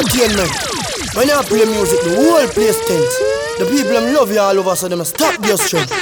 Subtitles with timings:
[0.00, 0.52] entertainment.
[1.12, 3.14] When I play music, the whole place tense.
[3.60, 5.92] The people them love you all over, so them stop your strength.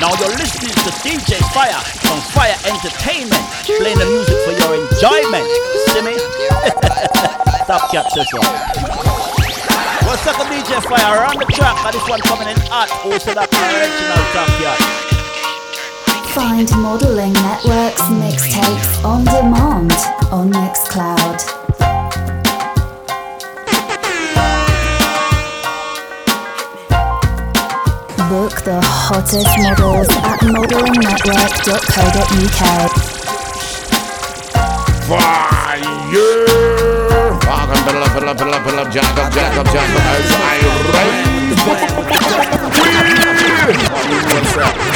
[0.00, 5.44] Now you're listening to DJ Fyah from Fire Entertainment, playing the music for your enjoyment.
[5.92, 6.14] See me?
[7.66, 8.46] Stop catch this one.
[10.06, 11.18] What's up, DJ Fyah?
[11.18, 12.88] Around the track, and this one coming in hot.
[13.04, 15.15] Also that original Top.
[16.36, 19.92] Find Modeling Network's mixtapes on demand
[20.30, 21.40] on Mixcloud.
[28.28, 32.90] Book the hottest models at modelingnetwork.co.uk.
[35.08, 36.44] Fire!
[37.46, 40.02] Welcome, fiddle up, fiddle up, fiddle up, fiddle up, jack up, jack up, jack up,
[40.12, 40.60] as I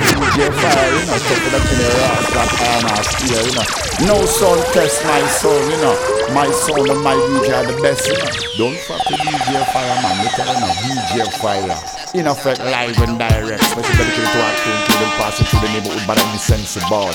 [0.04, 0.09] rain.
[0.40, 3.68] DJ Fyah, you know, stepping up in the ass like armor steel, you know.
[4.08, 5.92] No sound test my sound, you know.
[6.32, 8.24] My sound and my DJ are the best, you know.
[8.56, 10.24] Don't fuck with DJ Fyah, man.
[10.24, 12.14] Look at you know, DJ Fyah.
[12.14, 16.16] In effect, live and direct, especially dedicated to to them passing through the neighborhood, but
[16.16, 17.14] I'm the sense board.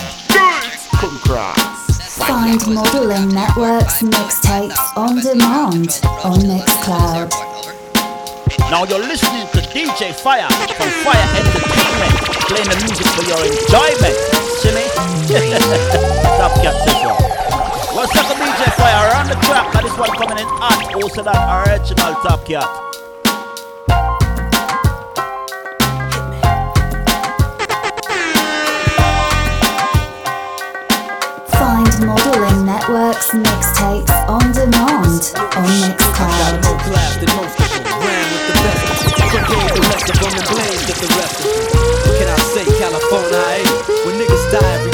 [1.01, 1.97] Come cross.
[2.21, 7.44] Find Modeling Network's mixtapes on demand on Mixcloud.
[8.71, 12.13] Now you're listening to DJ Fyah from Fire Entertainment,
[12.49, 14.17] playing the music for your enjoyment.
[14.57, 14.81] See me?
[16.41, 16.73] Top cat
[17.05, 17.16] one.
[17.95, 19.22] What's up, DJ Fyah?
[19.22, 20.95] On the track, and this one coming in hot.
[20.95, 22.94] Also that original Top Cat.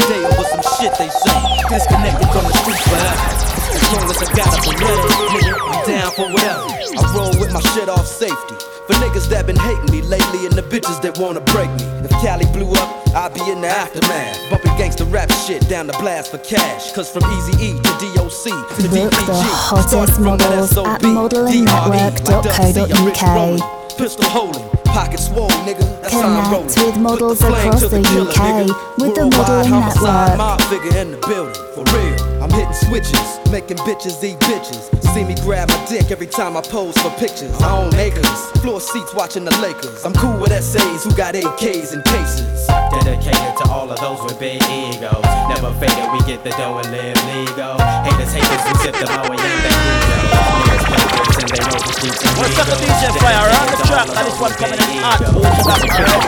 [0.08, 1.38] Day over some shit they say.
[1.68, 3.52] Disconnected from the streets forever.
[3.76, 4.62] As long as I got a
[5.46, 5.51] I'm
[5.86, 6.66] down for whatever.
[6.98, 8.54] I roll with my shit off safety.
[8.86, 11.84] For niggas that been hating me lately and the bitches that wanna break me.
[12.02, 14.38] If Cali blew up, I'd be in the aftermath.
[14.50, 16.92] Bumping gangsta rap shit down the blast for cash.
[16.92, 18.44] Cause from Easy E to DOC
[18.82, 19.26] to Book DPG.
[19.26, 22.26] the hottest started from that models SOB, at DRE, modelingnetwork.co.uk.
[22.26, 23.62] like Dub C, I'm rolling,
[23.96, 25.84] Pistol holding, pocket swole, nigga.
[26.02, 26.68] That's how I'm rolling.
[26.68, 28.36] Connect with models the across to the killer, UK
[28.66, 28.98] nigga.
[28.98, 30.36] with the Modeling Network.
[30.38, 32.31] mob figure in the building, for real.
[32.52, 34.92] I'm hitting switches, making bitches eat bitches.
[35.16, 37.48] See me grab my dick every time I pose for pictures.
[37.64, 38.28] I own acres,
[38.60, 40.04] floor seats watching the Lakers.
[40.04, 42.68] I'm cool with SAs who got AKs and cases.
[42.92, 45.24] Dedicated to all of those with big egos.
[45.48, 47.80] Never faded, we get the dough and live legal.
[48.04, 50.20] Haters, haters, we sip the mo and yank that ego.
[50.60, 52.84] Niggas play this and they know the streets and What's up, legal.
[52.84, 53.48] DJ Fyah?
[53.48, 55.24] On the track, and this one coming in hot.
[55.24, 56.20] Also that original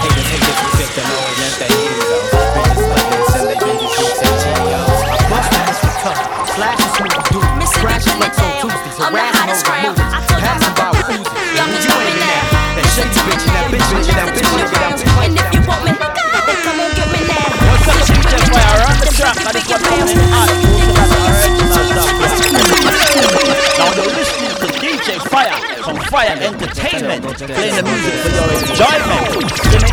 [0.00, 2.31] Haters, haters, we sip the mo and yank that ego.
[7.82, 8.94] Crash flex on Tuesdays.
[9.02, 10.06] I'm the Harassing hottest over movies.
[10.06, 11.34] I Passing by with Uzi.
[11.34, 12.46] You stop ain't in there.
[12.78, 15.50] That shady bitch and that bitch bitch and that bitch nigga that bitch And if
[15.50, 17.42] you want me, then come on get me now.
[17.42, 18.86] What's up, DJ Fyah?
[18.86, 20.46] On the track, and this one coming in hot.
[20.94, 23.26] Also that original Top Cat.
[23.74, 29.42] Now you're listening to DJ Fyah from Fire Entertainment, playing the music for your enjoyment.
[29.58, 29.90] See me?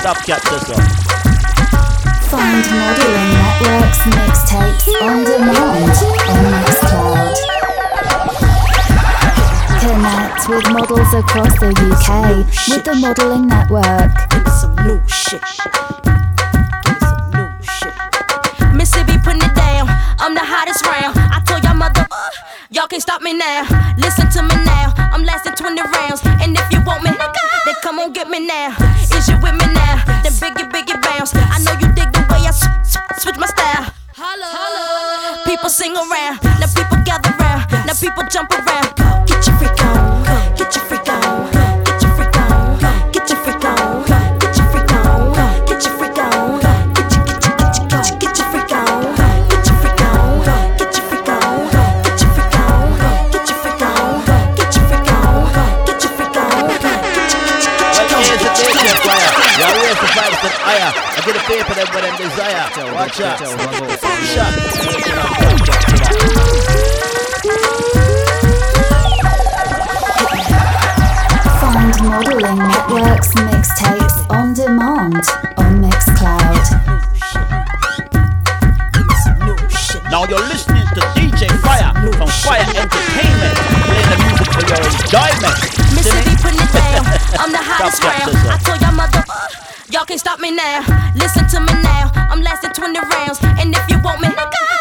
[0.00, 1.29] Top Cat this one.
[2.30, 5.90] Find Modeling Network's mixtapes on demand
[6.30, 7.34] on Mixcloud.
[9.80, 14.12] Connect with models across the UK with the Modeling Network.
[14.60, 15.42] Some new shit.
[17.02, 17.94] Some new shit.
[18.76, 19.88] Mississippi putting it down.
[20.22, 21.18] I'm the hottest round.
[21.18, 22.30] I told y'all mother, uh,
[22.70, 23.66] y'all can't stop me now.
[23.98, 24.94] Listen to me now.
[25.10, 26.20] I'm lasting 20 rounds.
[26.40, 28.70] And if you want me, then come on get me now.
[29.18, 29.98] Is you with me now?
[30.22, 31.34] Then biggie, biggie bounce.
[31.34, 31.79] I know
[33.30, 33.92] switch my style.
[34.14, 35.44] Holla.
[35.44, 36.42] People sing around.
[36.42, 37.70] Now people gather round.
[37.86, 39.26] Now people jump around.
[39.26, 39.99] Get your freak on.
[61.30, 61.38] Higher.
[61.38, 62.66] I get a paper them with them desire.
[62.94, 63.38] Watch out.
[64.30, 64.50] Shot.
[64.90, 67.10] Original Top Cat to that.
[71.60, 75.24] Find Modeling Network's mixtapes on demand
[75.56, 76.66] on Mixcloud.
[80.10, 83.56] Now you're listening to DJ Fyah from Fire Entertainment,
[83.86, 85.54] playing the music for your enjoyment.
[85.94, 87.06] Mississippi putting it down.
[87.38, 88.50] I'm the hottest Stop, stop, round.
[88.50, 89.22] I told y'all mother,
[90.00, 90.80] y'all can't stop me now.
[91.14, 92.10] Listen to me now.
[92.32, 93.38] I'm lasting 20 rounds.
[93.60, 94.28] And if you want me,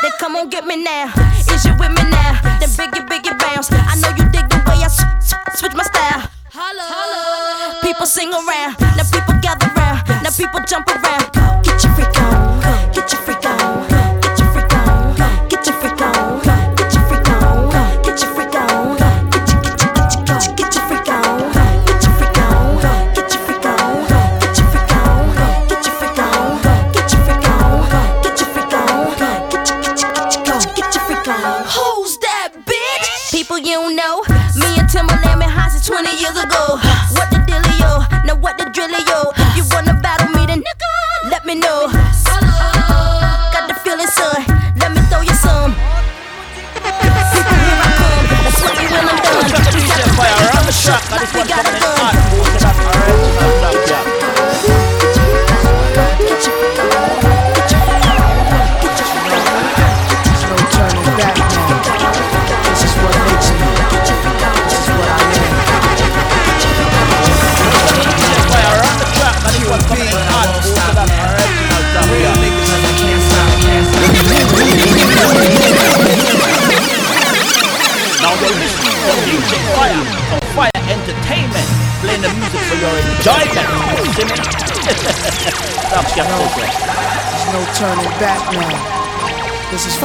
[0.01, 1.12] then come on get me now.
[1.51, 2.39] Is you with me now?
[2.60, 3.68] Then biggie, biggie bounce.
[3.71, 6.24] I know you dig the way I sw- sw- switch my style.
[6.54, 7.81] Hello.
[7.81, 11.27] People sing around, now people gather round, now people jump around.
[11.63, 12.19] Get your freak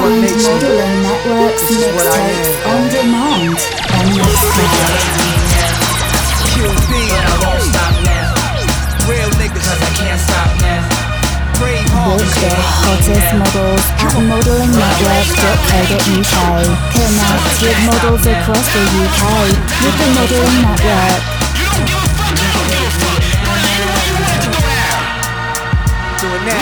[0.05, 0.61] what makes me.
[0.61, 2.77] Network's This is what I am.
[2.77, 4.05] on demand on.
[6.53, 8.37] QB, but I won't stop now.
[9.09, 10.85] Real niggas, I can't stop now.
[12.05, 16.37] Book the hottest models at modelingnetwork.co.uk.
[16.93, 19.25] Connect with models across the UK
[19.81, 21.25] with the Modeling Network.
[26.21, 26.61] Do it now.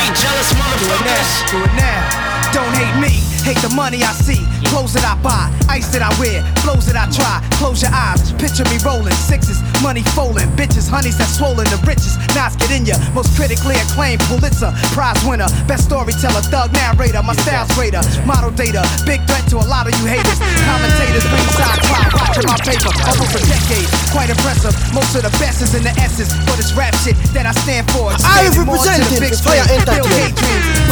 [0.78, 1.26] Do it now.
[1.50, 2.22] Do it now.
[2.52, 4.46] Don't hate me, hate the money I see.
[4.70, 7.42] Clothes that I buy, ice that I wear, flows that I try.
[7.58, 12.18] Close your eyes, picture me rolling sixes, money folding, bitches, honeys that swollen the richest.
[12.34, 17.34] Knots get in ya, most critically acclaimed Pulitzer Prize winner, best storyteller, thug narrator, my
[17.42, 20.38] style's greater, model data, big threat to a lot of you haters.
[20.64, 24.72] Commentators, ringside crowd, watching my paper, almost a decade, quite impressive.
[24.94, 27.90] Most of the best is in the essence, but it's rap shit that I stand
[27.90, 28.12] for.
[28.22, 29.64] I Expanding more the representing big Fire.
[29.72, 30.38] Entertainment.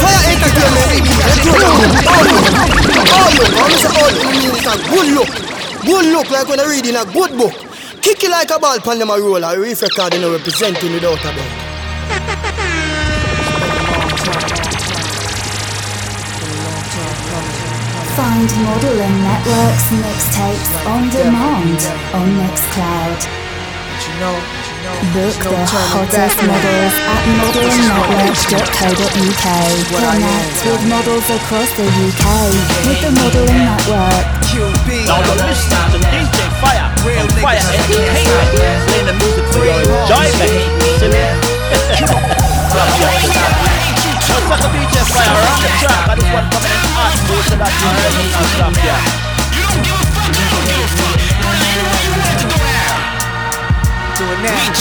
[0.01, 2.40] Fire Entertainment.
[4.71, 5.27] A good look.
[5.83, 7.51] Good look like when I read in a good book.
[8.01, 9.43] Kick it like a ball pan them a roll.
[9.43, 11.71] I reef record and representing without a doubt.
[18.15, 21.79] Find Modeling Network's mixtapes on demand
[22.15, 23.19] on Mixcloud.
[23.87, 29.45] But you know, Book no the hottest back models at modelingnetwork.co.uk.
[29.93, 30.25] what I am.
[30.25, 32.25] Connect with models across the UK
[32.89, 34.25] with the Modeling Network.
[35.05, 40.49] Now you're listening to DJ Fyah from Fire Entertainment, playing the music for your enjoyment.
[40.97, 41.29] See me?
[42.73, 43.37] Stop, Captain.
[44.49, 47.13] What's up, DJ Fyah on the track, and this one coming in hot.
[47.29, 48.97] Most of that original stuff, yeah.
[49.53, 49.61] Do
[51.13, 51.20] it
[54.43, 54.73] now.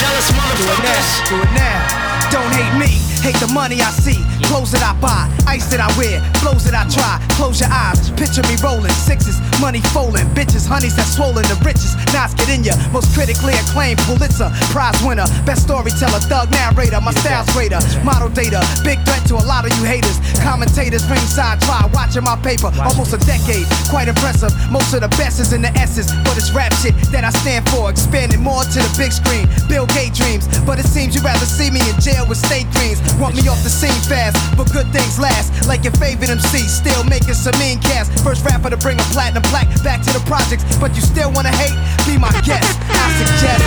[0.56, 1.28] Do it now.
[1.28, 2.10] Do it now.
[2.30, 4.22] Don't hate me, hate the money I see.
[4.46, 7.18] Clothes that I buy, ice that I wear, flows that I try.
[7.34, 11.96] Close your eyes, picture me rolling sixes, money folding, bitches, honeys that swollen the richest.
[12.12, 17.12] Knots get in ya, most critically acclaimed Pulitzer Prize winner, best storyteller, thug narrator, my
[17.20, 20.16] style's greater, model data, big threat to a lot of you haters.
[20.40, 24.50] Commentators ringside try watching my paper, almost a decade, quite impressive.
[24.70, 27.68] Most of the best is in the essence, but it's rap shit that I stand
[27.68, 29.46] for, expanding more to the big screen.
[29.68, 32.98] Bill Gates dreams, but it seems you'd rather see me in jail with state dreams.
[33.20, 35.68] Want me off the scene fast, but good things last.
[35.68, 38.12] Like your favorite MC, still making some mean cast.
[38.24, 41.50] First rapper to bring a platinum plaque back to the projects, but you still wanna
[41.50, 41.74] hate?
[42.06, 43.64] Be my guest, I suggest.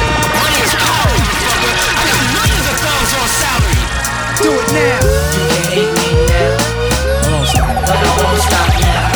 [4.43, 4.99] Do it now.
[5.35, 6.57] You can hate me now.
[7.83, 9.07] But I won't stop now.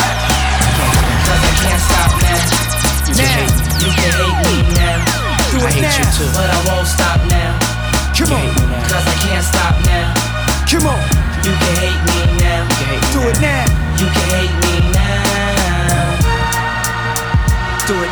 [1.28, 2.38] Cause I can't stop now.
[3.18, 3.44] Now.
[3.82, 5.04] You can hate me now.
[5.52, 6.00] Do it now.
[6.38, 7.60] But I won't stop now.
[8.16, 8.48] Come on.
[8.88, 10.14] Cause I can't stop now.
[10.70, 11.02] Come on.
[11.44, 12.64] You can hate me now.
[13.12, 13.66] Do it now.
[14.00, 14.47] You can hate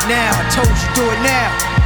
[0.08, 0.30] now.
[0.38, 1.85] I told you, do it now.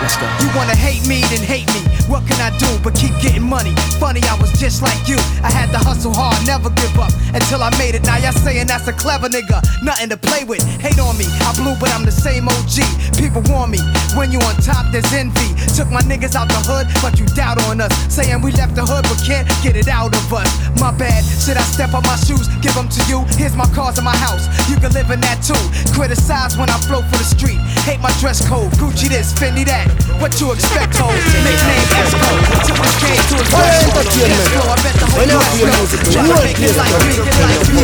[0.00, 0.24] Let's go.
[0.40, 1.84] You wanna hate me, then hate me.
[2.08, 3.76] What can I do but keep getting money?
[4.00, 5.20] Funny, I was just like you.
[5.44, 8.02] I had to hustle hard, never give up until I made it.
[8.02, 10.64] Now y'all saying that's a clever nigga, nothing to play with.
[10.80, 12.80] Hate on me, I blew, but I'm the same OG.
[13.20, 13.78] People warn me
[14.16, 15.52] when you on top, there's envy.
[15.76, 17.92] Took my niggas out the hood, but you doubt on us.
[18.08, 20.48] Saying we left the hood but can't get it out of us.
[20.80, 22.48] My bad, should I step on my shoes?
[22.64, 23.20] Give them to you.
[23.36, 24.48] Here's my cars in my house.
[24.68, 25.60] You can live in that too.
[25.92, 27.60] Criticize when I flow for the street.
[27.84, 28.72] Hate my dress code.
[28.80, 29.89] Gucci this, Fendi that.
[30.20, 31.08] What you expect, ho?
[31.08, 32.30] Nickname Esco.
[32.68, 33.96] Took this game to a threshold.
[33.96, 34.60] Let's go.
[34.68, 36.12] I bet the whole US know.
[36.12, 37.80] Try to make it like me, get like me.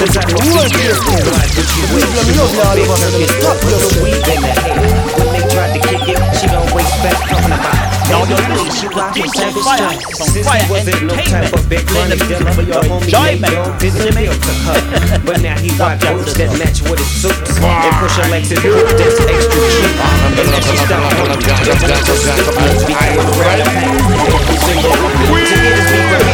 [0.00, 2.14] The type of female who like what she wears.
[2.14, 4.78] She was a big Turkish girl with a weave in her hair.
[5.18, 7.48] When they tried to kick it, she don't waste back about.
[7.50, 10.18] Now Baby, you're please, she rock listening his to savage Fire stripes.
[10.18, 12.82] from Since he wasn't no type of big money Playing dealer, the music for your
[12.82, 13.40] homie enjoyment.
[13.40, 14.26] Nate Dogg didn't See me?
[14.26, 14.78] appeal to her.
[15.24, 17.54] But now he Stop rock that, boots that match with his suits.
[17.62, 19.94] And push a Lexus coupe that's extra cheap.
[20.38, 21.38] And then she stop running.
[21.38, 22.66] It won't just slip me.
[22.90, 23.94] Become a rap pack.
[24.26, 24.94] Every single
[25.30, 25.46] week.
[25.50, 26.29] To get his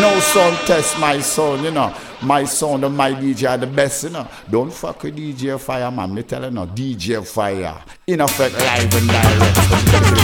[0.00, 1.94] No son test my son, you know.
[2.22, 4.26] My son and my DJ are the best, you know.
[4.50, 6.12] Don't fuck with DJ Fyah, man.
[6.12, 7.82] Me tell you no, DJ Fyah.
[8.06, 9.56] In effect, live and direct.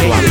[0.03, 0.09] You.
[0.09, 0.27] Want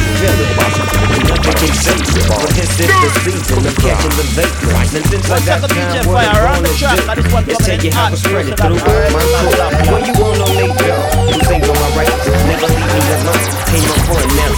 [12.47, 13.43] never leave me alone.
[13.71, 14.51] Came up for now.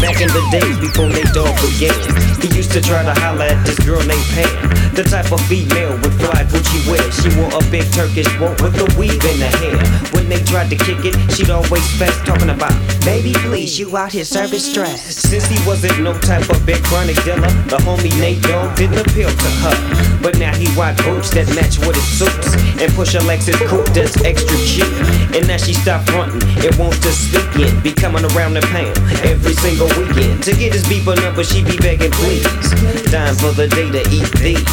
[0.00, 3.64] Back in the days before they Dogg began, he used to try to holler at
[3.64, 4.52] this girl named Pam.
[4.94, 7.02] The type of female with fly Gucci wear.
[7.10, 9.78] She wore a big Turkish walk with a weave in her hair.
[10.12, 14.12] When they tried to kick it, she'd always fast talking about, baby, please, you out
[14.12, 15.00] here service stress.
[15.02, 19.30] Since he wasn't no type of big chronic dealer, the homie Nate Dogg didn't appeal
[19.30, 19.76] to her.
[20.22, 23.88] But now he rock boots that match with his suits and push a Lexus coupe
[23.96, 24.88] that's extra cheap.
[25.34, 28.94] And now she stopped fronting and wants to speak it, be coming around the pound
[29.24, 30.42] every single weekend.
[30.44, 32.33] To get his beeper number, she be begging please.
[32.42, 34.64] Time for the day to eat these.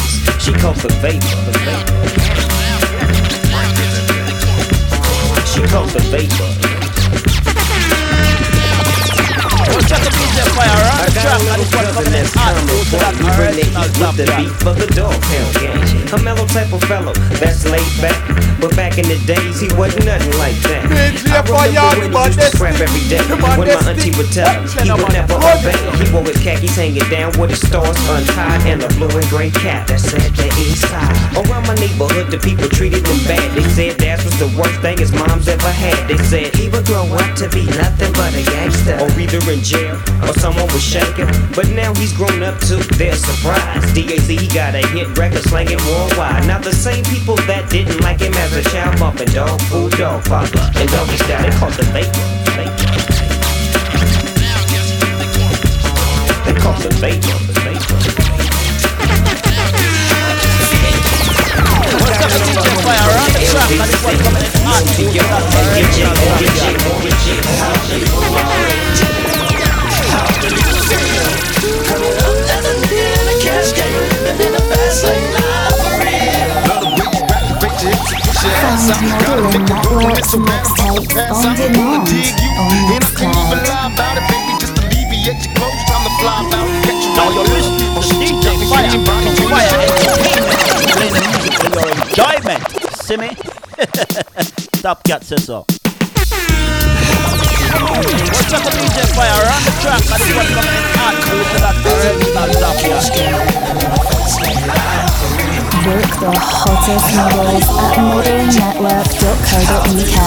[0.42, 0.52] She
[1.00, 1.42] vapor.
[5.46, 6.71] She calls
[9.72, 11.16] What's up, DJ Fyah?
[11.16, 12.52] Got track, a I little just want to come cousin in hot.
[12.68, 16.12] Go to that the original top the beat for the dog pound.
[16.12, 18.20] A mellow type of fellow that's laid back.
[18.60, 20.84] But back in the days, he wasn't nothing like that.
[20.86, 23.24] I remember when he used to scrap every day.
[23.32, 25.74] When my auntie would tell him, he would never obey.
[25.98, 29.50] He wore his khakis hanging down with his stars untied and a blue and gray
[29.50, 31.16] cap that said the east side.
[31.32, 33.40] Around my neighborhood, the people treated him bad.
[33.56, 35.96] They said that was the worst thing his mom's ever had.
[36.06, 39.00] They said he would grow up to be nothing but a gangster.
[39.00, 41.28] Or either in jail or someone was shake him.
[41.54, 43.82] But now he's grown up to their surprise.
[43.94, 46.46] DAZ, he got a hit record slanging worldwide.
[46.46, 50.24] Now the same people that didn't like him as a child, muffin dog, food dog,
[50.24, 52.10] father, and doggy style, they called the vapor.
[56.44, 57.96] They called the vapor, the vapor.
[62.02, 63.06] What's up, DJ Fyah?
[63.14, 64.82] On the track, I just want to come in hot.
[64.82, 66.72] Go to that original top track.
[66.72, 67.02] Find Model and Networks mixtapes on demand on Mixcloud.
[67.02, 67.76] Now you're listening to DJ Fyah
[68.10, 68.82] from Fire Entertainment.
[68.82, 69.41] Playing the music for your
[92.12, 92.62] enjoyment.
[93.02, 93.28] See me?
[94.82, 95.64] Top Cat says so.
[97.72, 99.32] What's up, DJ Fyah?
[99.32, 100.60] On the track, I just want to
[100.92, 101.16] hot.
[101.24, 102.52] To that original.
[105.82, 110.20] Book the hottest models at modelnetwork.co.uk.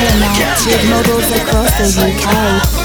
[0.00, 2.30] Connect with models across the UK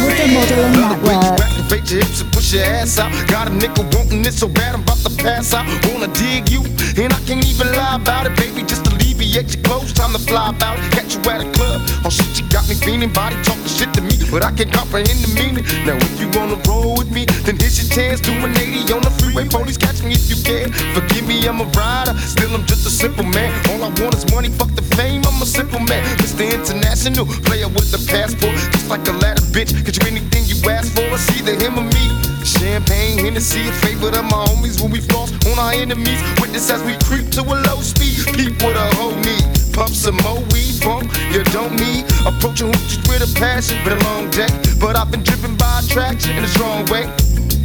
[0.01, 1.45] with the Modeling Network.
[1.45, 3.11] Activate your hips and push your ass out.
[3.27, 5.67] Got a nickel wanting it so bad I'm about to pass out.
[5.93, 6.63] Wanna dig you,
[6.97, 8.63] and I can't even lie about it, baby.
[8.63, 8.83] Just
[9.25, 10.77] alleviate your clothes, time to fly about.
[10.91, 11.81] Catch you at a club.
[12.05, 15.19] Oh shit, you got me feeling, body talking shit to me, but I can't comprehend
[15.25, 15.65] the meaning.
[15.85, 18.21] Now if you wanna roll with me, then here's your chance.
[18.21, 20.71] Do an 80 on the freeway, police catch me if you can.
[20.93, 23.51] Forgive me, I'm a rider, still I'm just a simple man.
[23.71, 25.23] All I want is money, fuck the fame.
[25.25, 26.45] I'm a simple man, Mr.
[26.45, 29.73] International player with the passport, just like a ladder bitch.
[29.85, 32.24] Get you anything you ask for, it's either him or me.
[32.45, 36.21] Champagne, Hennessy, a favorite of my homies when we floss on our enemies.
[36.39, 38.21] Witness as we creep to a low speed.
[38.37, 39.45] Peep with a whole need.
[39.73, 41.09] Pump some more weed, bump.
[41.33, 43.83] You don't need approaching hoochies with a passion.
[43.83, 44.47] Been a long day,
[44.79, 47.09] but I've been driven by attraction in a strong way.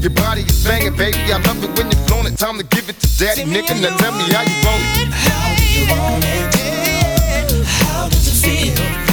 [0.01, 1.29] Your body is banging, baby.
[1.29, 2.39] I love it when you're flown it.
[2.39, 3.77] Time to give it to daddy, nigga.
[3.83, 5.09] Now tell me how you want it.
[5.13, 7.67] How you want it?
[7.67, 9.10] How does it feel?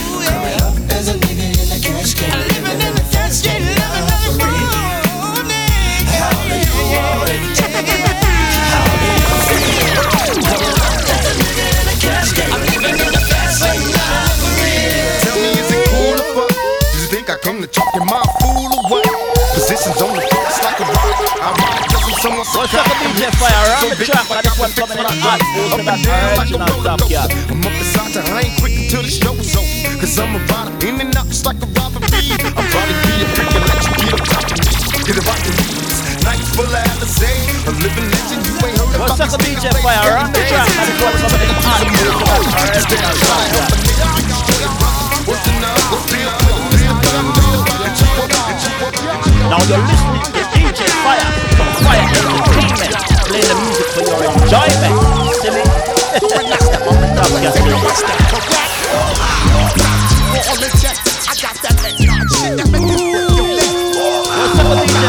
[22.17, 25.37] DJ Fyah on the track, and this one coming in hot.
[25.53, 26.01] Go to that
[26.33, 27.29] original Top Cat.
[27.45, 30.01] I'm up beside you, I ain't quick until the show's over.
[30.01, 32.33] Cause I'm a rider, in and out just like a robber bee.
[32.41, 34.65] I'm probably be a freak and let you get up top of me.
[35.05, 36.25] Get about the knees.
[36.25, 37.29] Nights full of Alizé.
[37.69, 40.89] A living legend, you ain't heard about What's up, DJ Fyah on the track, and
[40.89, 41.85] this one coming in hot.
[41.85, 43.77] Go to that original Top Cat.
[43.77, 49.26] Now you're listening to DJ Fyah from Fire Entertainment, playing the music for your enjoyment.
[49.47, 49.59] Cat.
[49.59, 50.83] What's up with DJ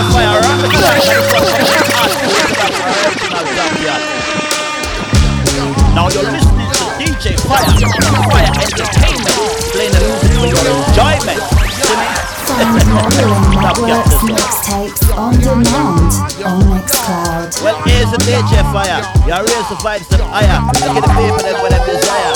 [0.09, 2.11] Fyah on the track, and this one coming in hot.
[2.23, 4.03] Go to that original Top Cat.
[5.95, 7.75] Now you're listening to DJ Fyah
[8.31, 9.35] Fire Entertainment,
[9.75, 11.43] playing the music for your enjoyment.
[11.75, 12.38] See
[15.19, 16.13] on demand
[16.47, 17.51] on Mixcloud.
[17.63, 19.03] Well, here's the DJ Fyah.
[19.27, 20.61] You raise the vibes them higher.
[20.81, 22.33] Look at the people that when them desire.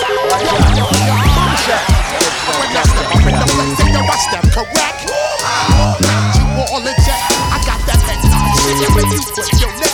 [4.03, 5.09] Watch them correct.
[5.09, 7.23] You all check.
[7.49, 8.21] I got that head
[8.63, 9.92] shit you put your neck.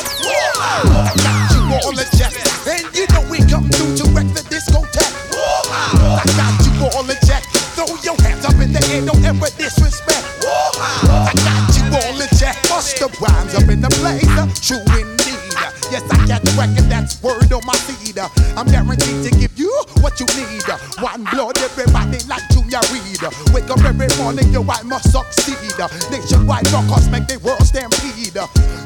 [25.31, 25.79] Succeed.
[26.11, 28.35] Nationwide rockers make the world stampede.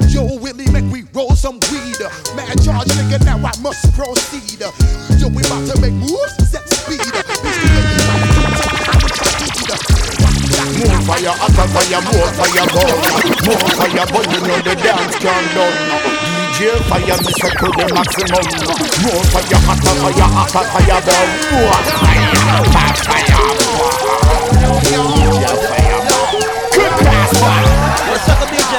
[0.09, 1.99] Yo, Willie, make we roll some weed.
[2.35, 4.59] Man, charge nigga, now I must proceed.
[5.19, 6.99] Yo, we about to make moves, set speed.
[10.73, 12.97] More fire, hotter fire, more fire burn.
[13.47, 15.75] More fire burn, you know the dance can done.
[16.53, 18.45] DJ Fyah, me say to the maximum.
[19.01, 21.29] More fire, hotter fire, hotter fire burn.
[21.51, 22.35] More fire,
[22.69, 23.62] hotter fire.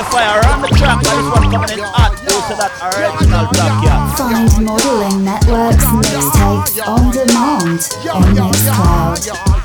[0.05, 1.01] Up, DJ Fyah on the track?
[1.01, 2.13] And this one coming in hot.
[2.25, 4.19] Go to that original Top Cat.
[4.19, 7.81] Find Modeling Networks mixtapes on demand
[8.13, 9.65] on Mixcloud.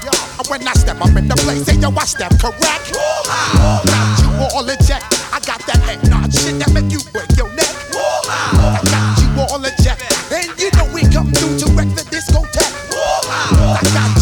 [0.49, 2.89] When I step up in the place, say yo, I step correct.
[2.89, 5.04] Got you all in check.
[5.30, 7.69] I got that head nod shit that make you break your neck.
[7.93, 9.99] I got you all in check.
[10.34, 12.73] And you know we come through to wreck the discotheque.
[12.97, 14.18] I got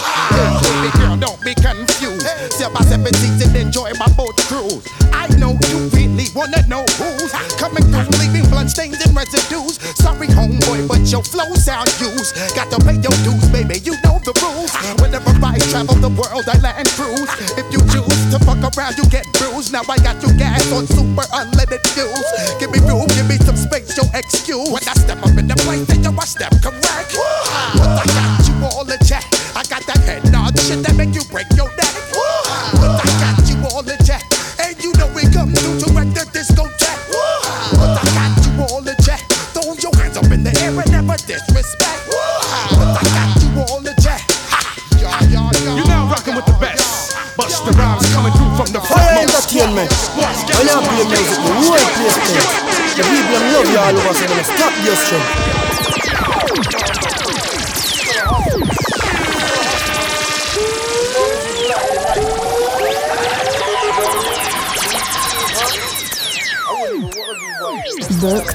[0.00, 2.26] baby girl, don't be confused.
[2.52, 4.86] Sell my seven seats and enjoy my boat cruise.
[5.12, 9.78] I know you really wanna know who's coming through, leaving blood stains and residues.
[9.96, 12.34] Sorry, homeboy, but your flow sound used.
[12.54, 13.78] Got to pay your dues, baby.
[13.80, 14.72] You know the rules.
[15.00, 17.30] Whenever I travel the world, I land cruise.
[17.56, 19.72] If you choose to fuck around, you get bruised.
[19.72, 22.26] Now I got you gas on super unleaded fuels.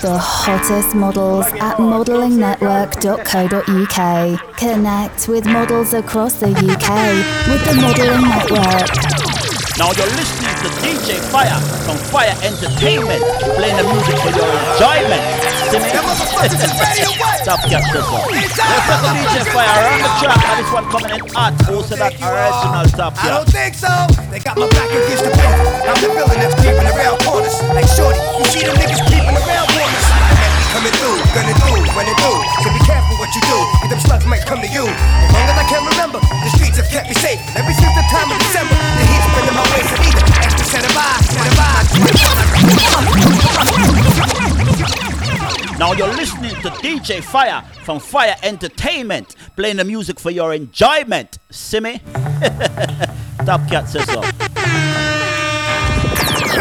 [0.02, 4.58] The hottest models at modelingnetwork.co.uk.
[4.58, 6.90] Connect with models across the UK
[7.48, 8.90] with the Modeling Network.
[9.78, 10.41] Now you're listening
[10.92, 11.56] DJ Fyah
[11.88, 13.24] from Fire Entertainment,
[13.56, 15.24] playing the music for your enjoyment.
[15.72, 15.88] See me?
[17.40, 18.28] Stop catch this one.
[18.28, 21.56] Let's talk DJ Fyah around the track, and this one coming in hot.
[21.72, 23.88] Also that original top I don't think so.
[24.32, 25.64] They got my back against the building.
[25.88, 27.56] I'm the villain that's creeping around corners.
[27.72, 30.61] Like Shorty, you see them niggas creeping around corners.
[30.72, 32.40] Coming through, gonna do, running through.
[32.64, 34.88] So be careful what you do, cause them slugs might come to you.
[34.88, 37.40] As long as I can remember, the streets have kept me safe.
[37.52, 40.24] And ever since the time of December, the heat's been in my waist and either
[40.40, 41.92] extra set of eyes, set of eyes.
[45.78, 51.38] Now you're listening to DJ Fyah from Fire Entertainment, playing the music for your enjoyment.
[51.82, 52.00] Me?
[53.46, 55.21] Top cat says so.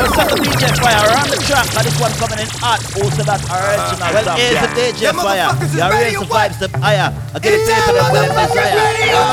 [0.01, 1.05] What's up, DJ Fyah?
[1.13, 2.81] Around the track, and this one coming in hot.
[2.97, 4.73] Also that original Well, top here's cat.
[4.73, 5.53] the DJ Fyah.
[5.61, 7.13] You raise the vibes up higher.
[7.13, 8.81] I get it paper them when them desire.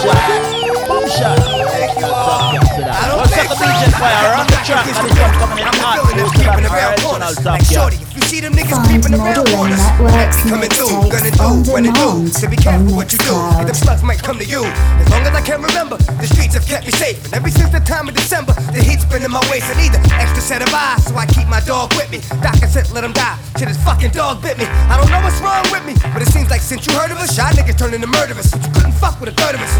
[0.04, 0.92] Watch.
[0.92, 1.40] Boom shot.
[1.40, 2.77] Top cat to that.
[2.98, 4.26] What's up, the DJ Fyah?
[4.26, 6.02] Around the track, and this one coming in hot.
[6.02, 7.94] Also that original top cat.
[8.18, 9.84] You see them niggas Find creeping around Modeling corners.
[9.86, 12.10] Network's Coming through, gonna mixtapes on do, when it do.
[12.26, 13.38] demand So be careful what you do.
[13.38, 13.66] Mixcloud.
[13.70, 14.66] Them slugs might come to you.
[14.66, 17.22] As long as I can remember, the streets have kept me safe.
[17.30, 19.70] And ever since the time of December, the heat's been in my waist.
[19.70, 22.26] And either extra set of eyes, so I keep my dog with me.
[22.42, 23.38] Doctor said let him die.
[23.62, 24.66] Shit, his fucking dog bit me.
[24.90, 27.22] I don't know what's wrong with me, but it seems like since you heard of
[27.22, 28.50] us, y'all niggas turned into murderers.
[28.50, 29.77] But you couldn't fuck with a third of us.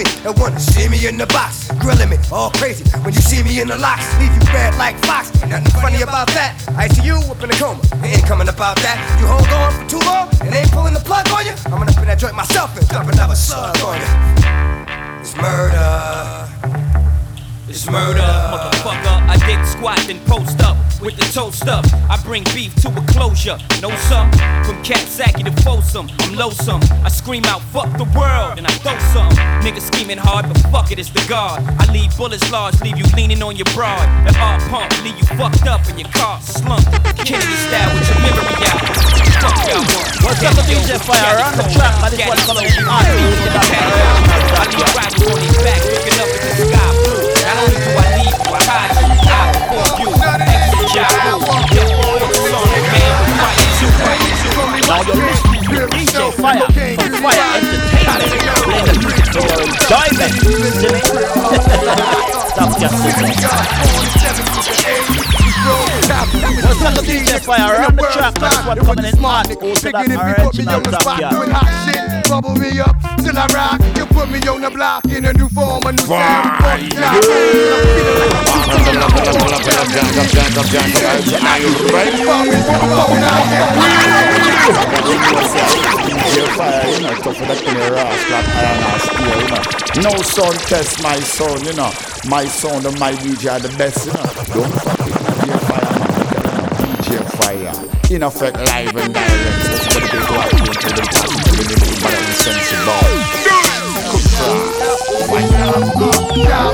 [0.00, 0.10] Me.
[0.24, 2.84] And wanna see me in the box, grilling me all crazy.
[3.04, 5.32] When you see me in the locks, leave you red like Fox.
[5.44, 6.56] Nothing funny about that.
[6.76, 7.80] I see you up in a coma.
[8.02, 8.96] Ain't coming about that.
[9.20, 11.54] You hold on for too long and ain't pulling the plug on you.
[11.66, 15.20] I'm gonna put that joint myself and dump another slug on you.
[15.20, 16.89] It's murder.
[17.70, 18.18] It's murder,
[18.50, 19.30] motherfucker.
[19.30, 21.86] I dig squat and post up with the toast up.
[22.10, 23.54] I bring beef to a closure.
[23.78, 24.26] Know some
[24.66, 26.10] from Cat Saki to Folsom.
[26.18, 26.82] I'm loathsome.
[27.06, 29.30] I scream out, fuck the world, and I throw some.
[29.62, 31.62] Niggas scheming hard, but fuck it, it's the guard.
[31.78, 34.02] I leave bullets large, leave you leaning on your broad.
[34.26, 36.90] An art pump, leave you fucked up in your car slumped.
[37.22, 38.82] Kennedy style with your memory out.
[39.46, 40.10] Fuck y'all want.
[40.26, 41.38] What's up, DJ Fyah?
[41.38, 43.06] Around the track, and coming in hot.
[43.06, 44.10] Also that original
[44.58, 46.99] I leave riders on his back, looking up at the sky
[56.40, 58.16] Fire from Fire Entertainment,
[59.90, 60.20] playing?
[62.48, 62.70] Stop
[65.60, 67.68] What's up, the DJ Fyah?
[67.68, 69.50] Around the track, and this one coming in hot.
[69.62, 71.62] Also that original top Doing cat.
[71.62, 73.80] hot shit, bubble me up till I rock.
[73.96, 76.64] You put me on the block in a new form, a new sound.
[76.64, 76.80] Fuck
[84.00, 84.29] job.
[90.02, 91.90] No sound test my sound, you know.
[92.28, 94.22] My sound and my DJ are the best, you know.
[94.52, 96.16] Don't fuck DJ Fyah, man.
[96.96, 97.74] DJ Fyah.
[98.10, 99.64] In effect, live and direct.
[99.92, 100.60] To to I'm.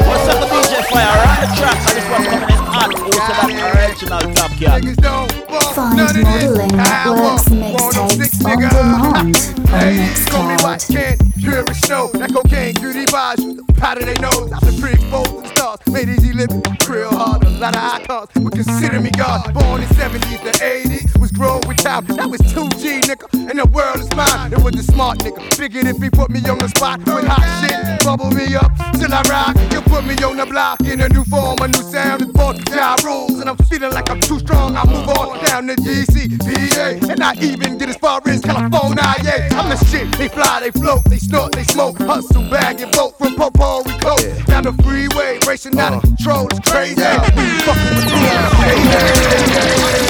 [0.07, 1.15] What's up, DJ Fyah?
[1.15, 2.93] Around track, and this one coming in hot.
[3.01, 4.85] Also that original top cat.
[5.75, 9.27] Find Modeling Network's mixtapes on demand on Rock
[9.97, 10.93] Mixcloud.
[10.93, 12.11] can't pure as snow.
[12.15, 14.53] That cocaine, cutie vibes, powder they nose.
[14.53, 15.81] Out the pre exposed to stars.
[15.89, 17.45] Made easy living, real hard.
[17.45, 19.53] A lot of icons would consider me God.
[19.55, 22.05] Born in 70s to 80s, grown with time.
[22.17, 23.29] That was 2G, nigga.
[23.51, 24.53] And the world is mine.
[24.53, 25.41] It was the smart nigga.
[25.55, 29.13] Figured if he put me on the spot with hot shit, bubble me up till
[29.13, 29.55] I rock.
[29.73, 32.23] You put me on the block in a new form, a new sound.
[32.23, 33.39] It's born job rules.
[33.41, 34.77] And I'm feeling like I'm too strong.
[34.77, 37.13] I move on down to GC, PA.
[37.13, 39.61] And I even get as far as California, yeah.
[39.61, 40.11] I'm the shit.
[40.17, 41.99] They fly, they float, they snort, they smoke.
[41.99, 44.17] Hustle, bag, and vote from Popo Rico.
[44.47, 46.49] Down the freeway, racing out of control.
[46.51, 47.03] It's crazy.
[47.69, 47.97] Fucking
[49.85, 50.06] with.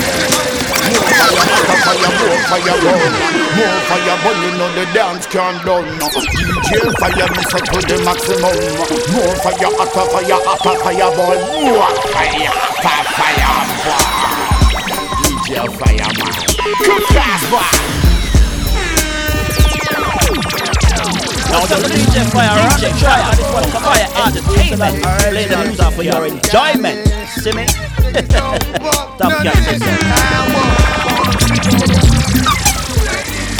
[1.86, 3.14] Hey, hey, More fire, more fire, burn.
[3.54, 5.86] More fire burning on the dance can't done.
[6.34, 8.58] DJ Fyah me set to the maximum.
[9.14, 11.38] More fire, hotter fire, hotter fire, boy.
[11.46, 12.50] More fire,
[12.82, 14.02] hotter fire, boy.
[15.22, 16.34] DJ Fyah, man.
[16.82, 17.62] Kick ass, boy.
[21.54, 25.56] Now the DJ Fyah around the track, and this one coming Fire Entertainment, playing the
[25.62, 27.06] music for your enjoyment.
[27.38, 27.62] See me?
[29.18, 31.05] Top cat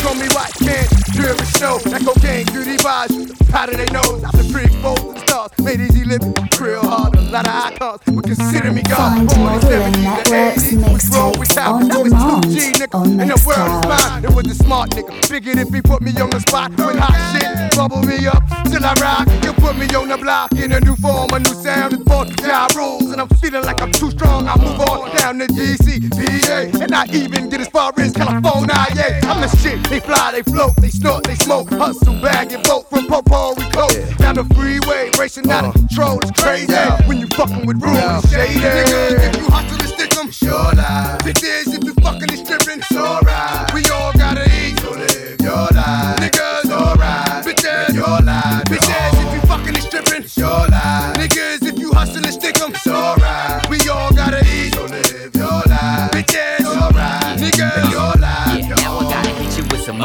[0.03, 1.79] Call me white can't pure as snow.
[1.79, 4.19] That cocaine, cutie vibes, powder they know?
[4.19, 5.67] Not the pre exposed to stars.
[5.67, 7.17] Made easy living, real hard.
[7.17, 9.27] A lot of icons would consider me God.
[9.29, 12.73] Born in Modeling 70s, the Networks 80s, was rolled with on That was demand 2G,
[12.73, 13.21] nigga.
[13.21, 14.25] And the world is mine.
[14.25, 15.25] It was a smart nigga.
[15.27, 18.85] Figured if he put me on the spot with hot shit, bubble me up till
[18.85, 19.29] I rock.
[19.43, 21.95] He'll put me on the block in a new form, a new sound.
[21.95, 24.47] It's born Ja rules, and I'm feeling like I'm too strong.
[24.49, 28.75] I move on down to GC, PA, and I even get as far as California.
[28.95, 29.83] Yeah, I'm the shit.
[29.91, 33.07] They fly, they float, they snort, they smoke, hustle, bag and boat from
[33.77, 35.79] Rico down the freeway, racing out of uh.
[35.79, 36.19] control.
[36.21, 36.73] It's crazy
[37.07, 37.99] when you fucking with rules.
[37.99, 38.61] and Shady.
[38.61, 41.19] Niggas, if you hustle and stick 'em, sure lie.
[41.21, 43.75] Bitches, if you fucking and stripping, it's alright.
[43.75, 43.96] We all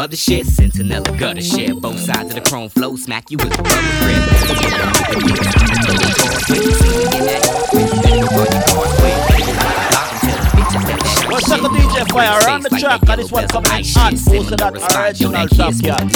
[0.02, 0.48] hit you with some other shit.
[0.48, 1.82] Sentinella gutter shit.
[1.82, 4.22] Both sides of the chrome flow, smack you with the rubber grip.
[11.32, 12.48] What's up, DJ Fyah?
[12.50, 16.10] On the track, and this one coming in hot, posted on original Top Cat.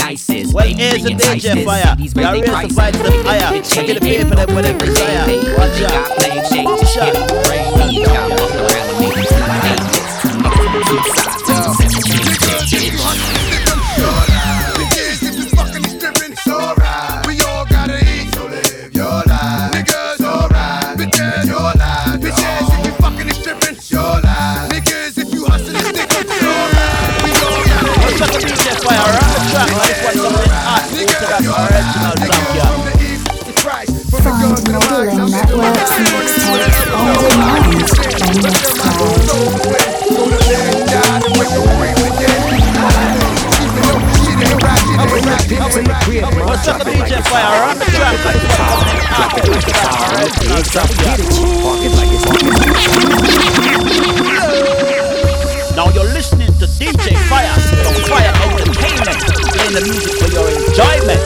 [0.54, 1.96] Well, here's the DJ Fyah.
[2.00, 3.62] You are raised to fight the higher.
[3.62, 5.28] Take the paper them with every desire.
[5.58, 6.06] Watch out.
[6.86, 7.14] Shot.
[10.76, 11.35] Bitches,
[31.36, 32.72] posted original Top Cat.
[34.24, 37.66] Find Modeling Networks mixtapes on demand
[38.24, 39.66] on Mixcloud.
[46.46, 47.70] What's up, DJ Fyah?
[47.70, 50.90] On the track, and this one coming in hot, posted on original Top
[55.76, 59.20] Now you're listening to DJ Fyah from Fire Entertainment,
[59.52, 61.25] playing the music for your enjoyment.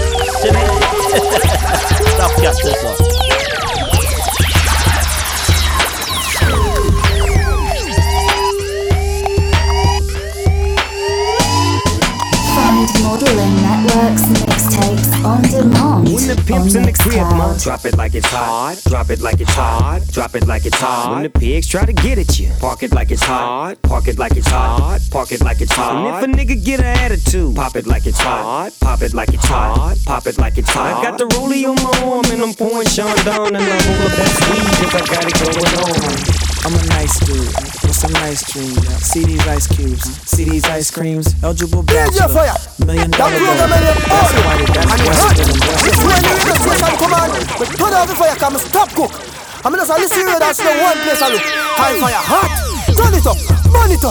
[17.59, 18.81] Drop it like it's hot.
[18.85, 20.01] Drop it like it's hot.
[20.11, 21.11] Drop it like it's hot.
[21.11, 23.81] When the pigs try to get at you, park it like it's hot.
[23.81, 24.99] Park it like it's hot.
[25.11, 25.95] Park it like it's hot.
[25.95, 28.71] And if a nigga get an attitude, pop it like it's hot.
[28.79, 29.97] Pop it like it's hot.
[30.05, 30.99] Pop it like it's hot.
[30.99, 34.09] I got the rollie on my arm and I'm pouring Sean down and I'm over
[34.15, 36.39] best weed 'cause I got it going on.
[36.65, 37.68] I'm a nice dude
[37.99, 38.79] some nice dreams.
[39.03, 41.35] See these ice cubes, see these ice creams.
[41.43, 42.31] Eligible bachelor,
[42.85, 43.51] million dollar bill.
[43.51, 45.35] in That's why they- And why hot.
[45.35, 45.83] they did them.
[45.83, 48.89] It's when you hear the station come on, but turn off the fire, come stop
[48.95, 49.11] cook.
[49.65, 51.43] I mean, just a listen here, that's the one place I look.
[51.43, 52.49] High fire hot.
[52.95, 53.37] Turn it up,
[53.91, 54.03] it.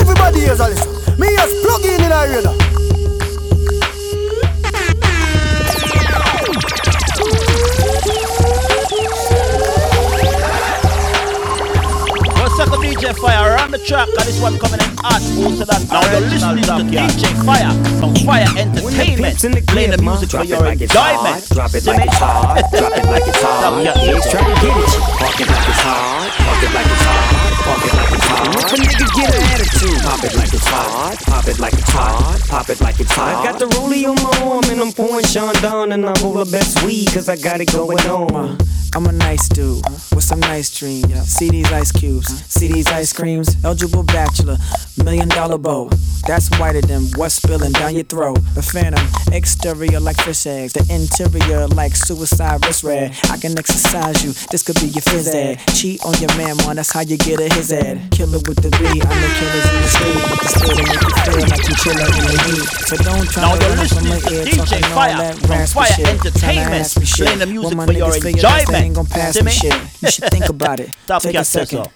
[0.00, 0.88] Everybody hears a listen.
[1.20, 2.67] Me just plug in in a radar.
[12.58, 13.54] What's up, DJ Fyah?
[13.62, 16.82] On the track, and this one coming in hot, posted on Now you're listening to
[16.90, 17.70] DJ Fyah
[18.02, 19.38] from Fire Entertainment,
[19.70, 21.22] playing the music for Drop it your like it's hot.
[21.22, 21.46] enjoyment.
[21.54, 22.58] Drop it like it's hot.
[22.74, 23.62] Drop it like it's hot.
[23.62, 24.50] Top Cat Pigs says try so.
[24.50, 24.90] to get at
[25.22, 26.34] park it like it's hot.
[26.34, 27.22] Park it like it's hot.
[27.62, 28.42] Park it like it's hot.
[28.42, 31.16] And if a nigga get an attitude, pop it like it's hot.
[31.30, 32.38] Pop it like it's hot.
[32.50, 33.38] Pop it like it's hot.
[33.38, 36.82] I got the rollie on my arm and I'm pouring Chandon and I'm over best
[36.82, 38.58] weed 'cause I got it going on.
[38.94, 41.12] I'm a nice dude with some nice dreams.
[41.30, 43.54] See these ice cubes, see these ice creams.
[43.64, 44.56] Eligible bachelor,
[45.04, 45.90] million dollar bow.
[46.26, 48.38] That's whiter than what's spilling down your throat.
[48.54, 53.14] The phantom, exterior like fish eggs, the interior like suicide wrist red.
[53.30, 55.58] I can exercise you, this could be your phys ed.
[55.74, 58.10] Cheat on your man, man, that's how you get a his ed.
[58.10, 60.16] Killer with the B, I'm the killers in the street.
[60.16, 62.66] With the still to make you feel like you chillin' in the heat.
[62.88, 64.90] So don't try Now to you're run from listening my to ear DJ talking all
[64.98, 66.06] Fire that from raspy Fire shit.
[66.06, 67.26] Tryna Entertainment, ask me shit.
[67.26, 68.77] playing the music When for your niggas figure that they enjoyment.
[68.78, 69.74] Ain't gon' pass me shit.
[70.02, 70.90] You should think about it.
[71.20, 71.88] Take a second.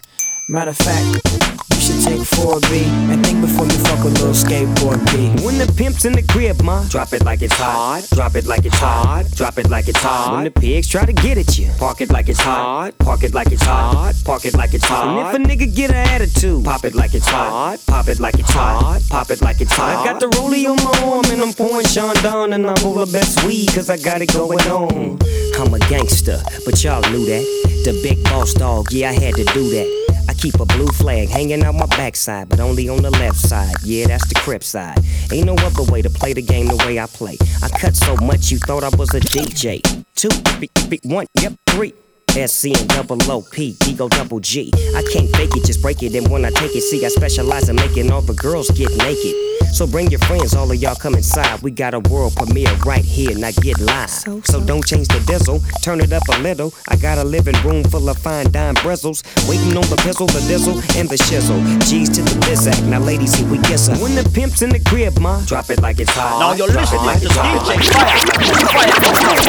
[0.49, 5.01] Matter of fact, you should take 4B and think before you fuck a little skateboard
[5.13, 5.29] B.
[5.45, 8.07] When the pimp's in the crib, ma, drop it like it's hot.
[8.13, 9.25] Drop it like it's hot.
[9.35, 10.35] Drop it like it's hot.
[10.35, 12.97] When the pigs try to get at you, park it like it's hot.
[12.99, 14.15] Park it like it's hot.
[14.25, 15.09] Park it like it's hot.
[15.09, 17.79] And if a nigga get an attitude, pop it like it's hot.
[17.87, 19.01] Pop it like it's hot.
[19.09, 19.99] Pop it like it's hot.
[19.99, 23.13] I got the rollie on my arm and I'm pouring Chandon and I'm over the
[23.13, 25.19] best weed 'cause I got it going on.
[25.59, 27.45] I'm a gangster, but y'all knew that.
[27.85, 29.89] The big boss dog, yeah, I had to do that.
[30.29, 33.75] I keep a blue flag hanging out my backside, but only on the left side.
[33.85, 34.99] Yeah, that's the crip side.
[35.33, 37.37] Ain't no other way to play the game the way I play.
[37.63, 39.83] I cut so much you thought I was a DJ.
[40.15, 41.95] Two, three, one, yep, three.
[42.33, 44.71] SC and double O P, D go double G.
[44.97, 46.15] I can't fake it, just break it.
[46.15, 49.35] And when I take it, see, I specialize in making all the girls get naked.
[49.73, 51.63] So bring your friends, all of y'all come inside.
[51.63, 54.11] We got a world premiere right here, now get live.
[54.11, 56.75] So, don't change the diesel, turn it up a little.
[56.89, 59.23] I got a living room full of fine dime bristles.
[59.49, 61.61] Waiting on the pistol, the dizzle, and the shizzle.
[61.89, 63.97] G's to the biz act, now ladies, here we kiss her.
[63.97, 66.39] When the pimp's in the crib, ma, drop it like it's hot.
[66.41, 67.65] Now you're Drop it listening like to it's hot.
[67.65, 68.73] DJ Fyah.
[68.73, 69.43] Fire Network.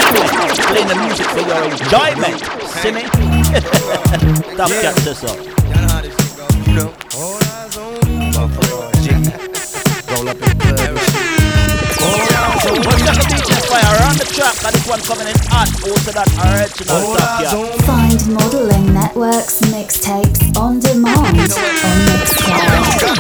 [0.72, 2.73] Playing the music for your enjoyment.
[2.82, 3.02] See me?
[4.58, 5.38] Top cat this up.
[6.66, 8.34] You know, all eyes on me.
[8.34, 8.90] Motherfucker,
[10.10, 11.34] Roll up in the club and shit.
[12.64, 14.10] What's up, DJ Fyah?
[14.10, 15.70] On the track, and this one coming in hot.
[15.86, 17.54] Also that original top cat.
[17.86, 21.34] Find Modeling Network's mixtapes on demand on
[22.10, 23.14] Mixcloud.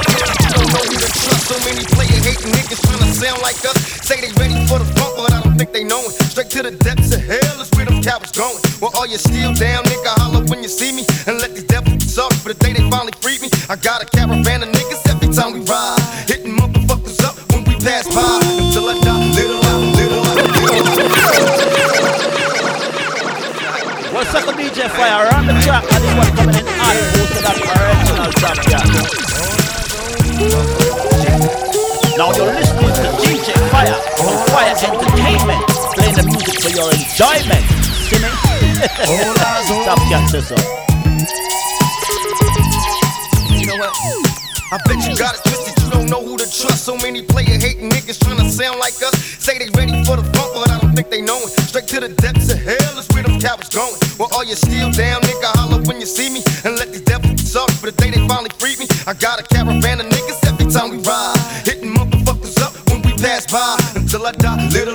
[0.50, 1.46] Don't know who to trust.
[1.46, 3.78] So many player hating niggas tryna sound like us.
[4.02, 6.14] Say they ready for the funk, but I don't think they know it.
[6.34, 8.60] Straight to the depths of hell is where cowards going.
[8.82, 9.18] Well, all you
[9.56, 11.08] down, nigga, holler when you see me.
[11.26, 12.04] And let these devils
[12.44, 13.50] for the day they finally freed me.
[13.70, 16.00] I got a caravan of niggas every time we ride.
[16.28, 18.44] Hitting motherfuckers up when we pass by.
[18.60, 20.24] Until I die, little little little.
[24.14, 25.34] What's up, DJ Fyah?
[25.34, 25.84] On the track,
[26.36, 26.96] coming in hot.
[27.18, 28.86] Also that original top cat.
[32.18, 37.53] Now you're listening to DJ Fyah from Fyah Entertainment, playing the music for your enjoyment.
[39.04, 39.86] See me?
[39.86, 40.00] Top
[40.32, 40.60] this up.
[43.52, 43.92] You know?
[44.72, 46.86] I bet you got it twisted, you don't know who to trust.
[46.86, 49.14] So many player hating niggas tryna sound like us.
[49.44, 51.52] Say they ready for the funk, but I don't think they know it.
[51.68, 53.94] Straight to the depths of hell is where them cowards going.
[54.18, 56.42] Well, all you still down, nigga, holler when you see me.
[56.64, 58.88] And let these devils sorry for the day they finally freed me.
[59.06, 61.38] I got a caravan of niggas every time we ride.
[61.68, 63.78] Hitting motherfuckers up when we pass by.
[63.94, 64.93] Until I die, little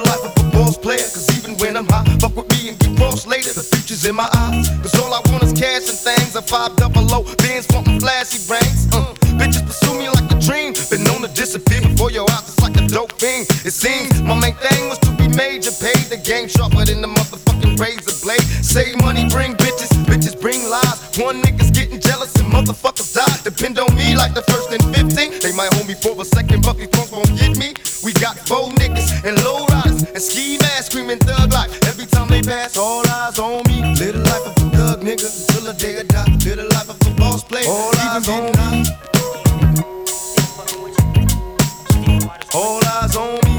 [6.48, 8.88] five double O, bands wanting flashy rings.
[8.92, 10.72] Uh, bitches pursue me like a dream.
[10.88, 12.48] Been known to disappear before your eyes.
[12.48, 13.44] It's like a dope fiend.
[13.68, 15.70] It seems my main thing was to be major.
[15.76, 18.40] Paid the game sharper than the motherfucking razor blade.
[18.64, 19.92] Save money, bring bitches.
[20.08, 20.98] Bitches bring lies.
[21.20, 23.36] One nigga's getting jealous and motherfuckers die.
[23.44, 25.40] Depend on me like the first and 15.
[25.40, 27.28] They might hold me for a second, but punks won't
[32.48, 33.76] pass, all eyes on me.
[33.94, 36.36] Little life of a thug nigga until the day I die.
[36.44, 37.68] Little life of a boss player.
[37.68, 38.84] All eyes on me.
[42.54, 43.57] All eyes on me.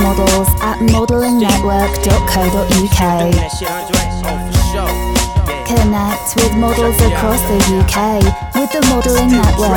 [0.00, 3.00] Models at modelingnetwork.co.uk.
[5.70, 8.20] Connect with models across the UK
[8.54, 9.70] with the Modeling Network.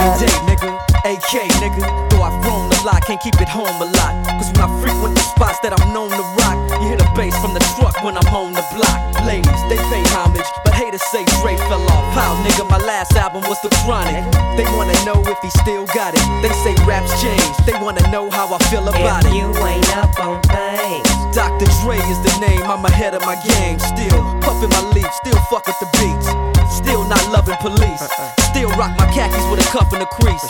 [1.05, 1.83] AK, nigga.
[2.09, 4.25] Though I've roamed a lot, can't keep it home a lot.
[4.39, 7.35] Cause when I frequent the spots that I'm known to rock, you hear the bass
[7.39, 8.99] from the truck when I'm on the block.
[9.23, 12.05] Ladies, they pay homage, but haters say Dre fell off.
[12.11, 14.19] How, nigga, my last album was The Chronic.
[14.59, 16.23] They wanna know if he still got it.
[16.43, 19.33] They say raps change, they wanna know how I feel about it.
[19.33, 21.07] you ain't up on things.
[21.33, 21.65] Dr.
[21.81, 23.79] Dre is the name, I'm ahead of my game.
[23.79, 26.27] Still puffin' my leaf, still fuck with the beats.
[26.69, 28.03] Still not loving police.
[28.51, 30.43] Still rock my khakis with a cuff and a crease.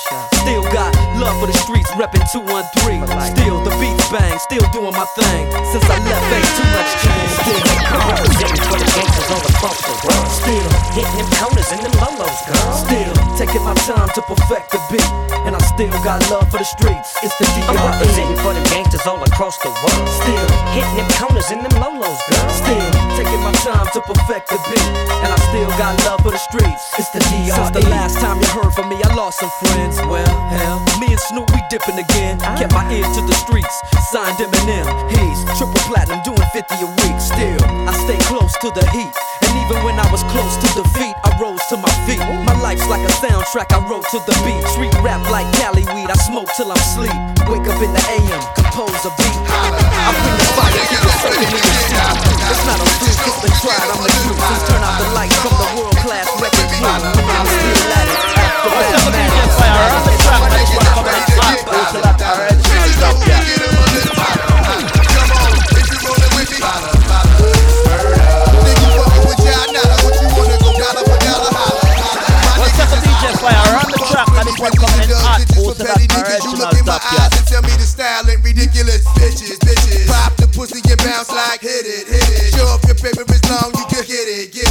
[0.44, 3.06] Still got love for the streets, reppin' 213.
[3.36, 5.50] Still the beats bang, still doing my thing.
[5.74, 7.32] Since I left, ain't too much change.
[7.42, 10.28] Still Representing for the gangsters on the bumps the world.
[10.30, 12.72] Still hitting them corners and them lolos, girl.
[12.74, 15.10] Still taking my time to perfect the beat,
[15.46, 17.18] and I still got love for the streets.
[17.26, 18.46] It's the I'm representing D.R.E.
[18.46, 20.08] for them gangsters all across the world.
[20.22, 20.48] Still
[20.78, 22.50] hitting them corners in them lolos, girl.
[22.54, 24.90] Still taking my time to perfect the beat,
[25.26, 26.84] and I still got love for the streets.
[27.02, 27.54] It's the D.R.E.
[27.54, 29.98] Since the last time you heard from me, I lost some friends.
[30.06, 32.38] Well, hell, me and Snoop we dipping again.
[32.58, 33.76] Kept my ear to the streets,
[34.12, 34.86] signed Eminem.
[35.12, 37.18] He's triple platinum, doing 50 a week.
[37.20, 41.16] Still, I stay close to the heat, and even when I was close to defeat,
[41.24, 42.20] I rose to my feet.
[42.44, 44.64] My life's like a soundtrack, I wrote to the beat.
[44.76, 47.16] Street rap like Cali weed, I smoke till I'm sleep.
[47.48, 49.38] Wake up in the AM, compose a beat.
[49.54, 50.74] I bring the fire,
[51.38, 51.94] in your seat.
[51.94, 53.38] It's not a fluke, it's
[53.94, 54.42] I'm the truth.
[54.50, 56.90] Please turn out the lights from the world class record crew.
[56.90, 58.18] I'm still at it.
[58.34, 58.98] After
[59.94, 61.62] on the track, and this one coming in hot.
[61.70, 63.46] Also that original Top Cat.
[72.58, 73.63] What's up, DJ Fyah
[74.60, 75.42] on the track, and this one coming in hot.
[75.58, 77.32] Also that original Top Cat.
[77.48, 79.06] Tell me the style ain't ridiculous.
[79.18, 80.08] Bitches, bitches.
[80.08, 82.54] Pop the pussy and bounce like hit it, hit it.
[82.54, 84.63] Show off your paper is long, you can get it, get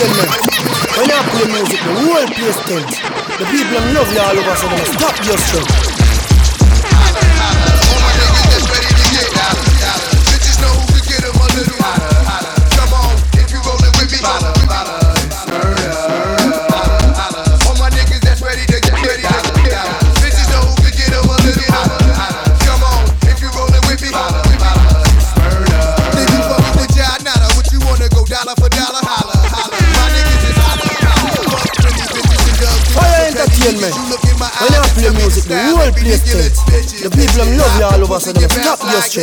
[0.00, 0.42] entertainment.
[0.98, 2.98] When I play music, the whole place tense.
[3.38, 5.38] The people them love you all over, so they stop your
[38.24, 39.20] so they stop your show.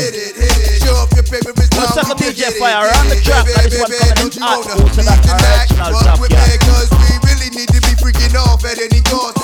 [1.73, 4.61] What's up, DJ Fyah on the track, and this one coming in hot.
[4.77, 8.77] Also that original Top with me, cause we really need to be freaking off at
[8.77, 9.40] any cost.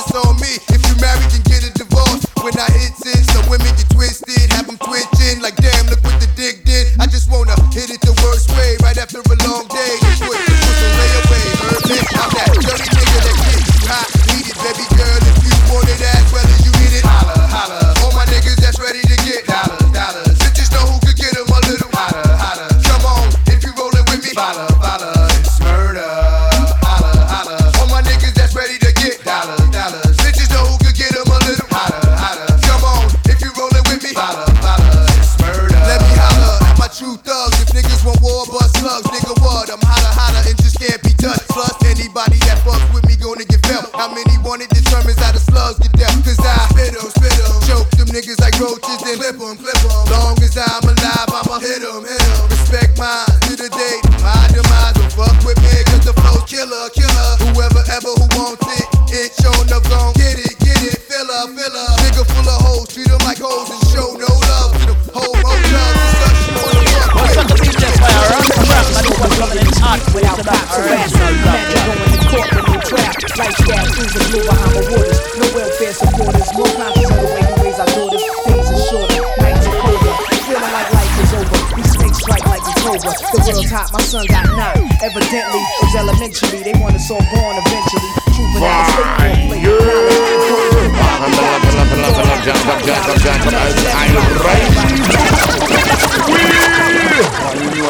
[85.17, 86.61] Evidently, it was elementary.
[86.61, 88.11] They want us all gone eventually.
[88.37, 89.73] Truth and honesty, You
[95.53, 95.56] know,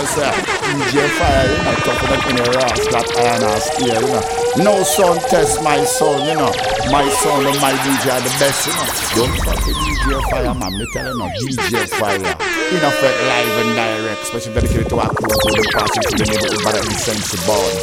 [0.07, 0.31] sir,
[0.63, 4.23] DJ Fyah, you know, tougher than any rocks that iron or steel, you know.
[4.63, 6.51] No sound test my sound, you know.
[6.91, 8.87] My sound and my DJ are the best, you know.
[9.15, 10.71] Don't fuck with DJ Fyah, man.
[10.71, 12.33] Me tell you, no, DJ Fyah.
[12.67, 16.25] In effect, live and direct, especially dedicated to our crew, to the passing to the
[16.25, 17.73] neighborhood, but in sense born.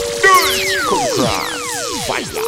[0.88, 2.44] Come cross, fire.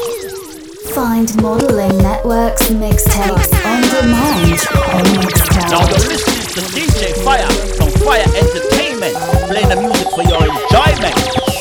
[0.92, 5.88] Find Modeling Network's mixtapes on demand on Now Mixcloud.
[5.92, 11.16] you're listening to DJ Fyah from Fyah Entertainment, playing the music for your enjoyment.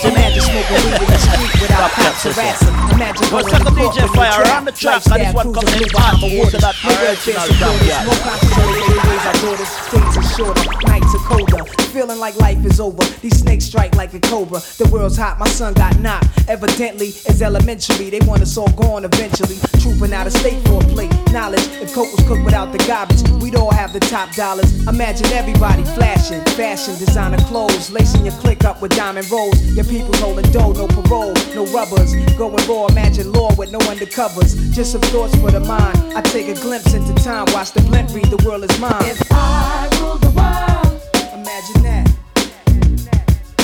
[0.05, 2.73] Imagine smoking weed in the street without cops harassing.
[2.95, 4.57] Imagine going to court you Fire trap.
[4.57, 6.21] on the track, and this one coming in hot.
[6.21, 8.05] Also that original Top Cat.
[8.05, 9.71] More conscious we raise daughters.
[9.91, 11.63] Days are shorter, nights are colder.
[11.95, 13.03] feeling like life is over.
[13.21, 14.59] These snakes strike like a cobra.
[14.77, 16.27] The world's hot, my son got knocked.
[16.49, 18.09] Evidently, it's elementary.
[18.09, 19.55] They want us all gone eventually.
[19.79, 21.13] Trooping out of state for a plate.
[21.31, 24.69] Knowledge, if coke was cooked without the garbage, we'd all have the top dollars.
[24.87, 29.55] Imagine everybody flashing, fashion, designer clothes, lacing your click up with diamond rolls.
[29.75, 32.13] Your people holding dough, no parole, no rubbers.
[32.35, 34.73] Going raw, imagine law with no undercovers.
[34.73, 35.97] Just some thoughts for the mind.
[36.15, 39.04] I take a glimpse into time, watch the blimp read, the world is mine.
[39.07, 40.99] If I ruled the world,
[41.33, 42.09] imagine that.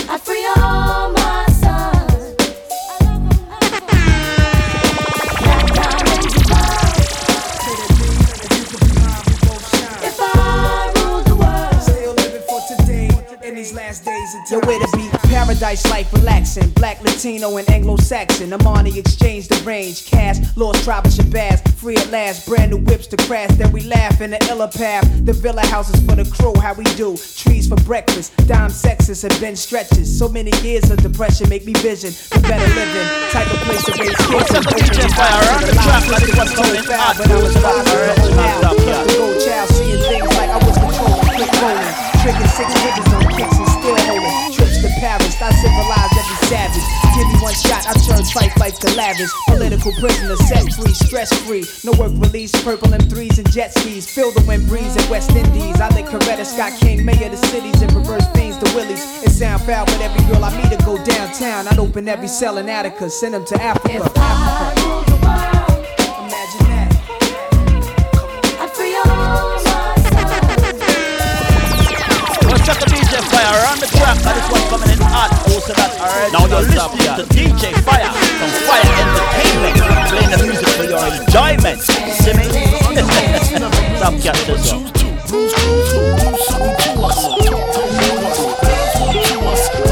[0.08, 1.21] I'd free all my
[13.62, 14.60] these last days of time.
[14.60, 15.08] Yo, where to be?
[15.30, 16.68] Paradise life relaxing.
[16.72, 18.50] Black, Latino, and Anglo Saxon.
[18.50, 20.10] Armani exchange the range.
[20.10, 21.62] Cash, lost tribe of Shabazz.
[21.76, 22.48] Free at last.
[22.48, 23.52] Brand new whips to crash.
[23.62, 25.06] Then we laugh in the illa path.
[25.26, 26.60] The villa houses for the crew.
[26.60, 27.16] How we do?
[27.38, 28.36] Trees for breakfast.
[28.48, 30.10] Dime sexes have been stretches.
[30.10, 32.10] So many years of depression make me vision.
[32.34, 33.08] The better living.
[33.30, 34.34] Type of place to raise kids.
[34.34, 35.38] What's up, DJ Fire?
[35.54, 37.14] On the track, that is what's coming in hot.
[37.20, 39.06] When I was five, I was now.
[39.06, 41.30] The gold child seeing things like I was controlling.
[41.38, 42.12] Quick rolling.
[42.22, 44.54] Tricking six niggas on and still holding.
[44.54, 46.88] Trips to Paris, I civilized every savage.
[47.16, 49.32] Give me one shot, I turn fight life to lavish.
[49.48, 51.66] Political prisoner, set free, stress free.
[51.84, 54.10] No work release, purple M3s and jet skis.
[54.10, 55.80] Feel the wind breeze in West Indies.
[55.80, 59.04] I think Coretta Scott King, mayor of the cities, and reverse fiends to Willies.
[59.24, 61.68] It sound foul, but every girl I meet to go downtown.
[61.68, 64.12] I'd open every cell in Attica, send them to Africa.
[64.16, 65.11] Africa.
[76.12, 79.80] Now you're listening to DJ Fyah from Fyah Entertainment,
[80.12, 81.80] playing the music for your enjoyment.
[81.80, 82.52] See me?
[83.96, 84.76] Top cat says so.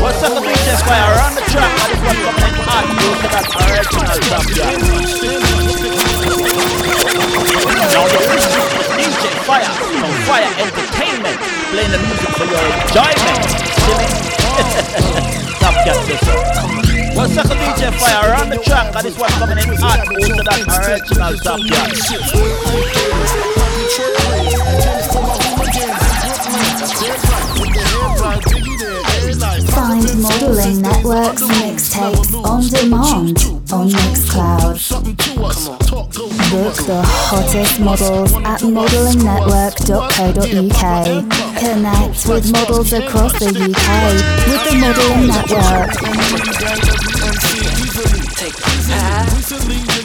[0.04, 1.24] What's up, the DJ Fyah?
[1.24, 2.84] On the track, that is what's coming in hot.
[3.00, 4.76] Also, that original top cat.
[7.96, 11.40] Now you're listening to DJ Fyah from Fyah Entertainment,
[11.72, 13.40] playing the music for your enjoyment.
[13.88, 15.46] See me?
[15.60, 16.34] Top cat says so.
[17.16, 18.42] What's up, DJ Fyah?
[18.42, 20.00] On the track, that is what's coming in hot.
[20.00, 21.90] Also, that original top cat.
[29.74, 33.38] Find Modeling Network's mixtapes on demand
[33.72, 34.78] on Mixcloud.
[36.50, 41.30] Book the hottest models at modelingnetwork.co.uk.
[41.60, 44.14] Connect with models across the UK
[44.50, 45.94] with the Modeling Network.